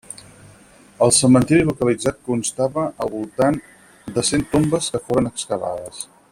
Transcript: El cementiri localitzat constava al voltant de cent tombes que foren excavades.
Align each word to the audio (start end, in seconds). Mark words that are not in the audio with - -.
El 1.07 1.11
cementiri 1.17 1.67
localitzat 1.67 2.17
constava 2.31 2.87
al 3.05 3.13
voltant 3.17 3.61
de 4.17 4.25
cent 4.31 4.49
tombes 4.55 4.93
que 4.97 5.05
foren 5.11 5.33
excavades. 5.35 6.05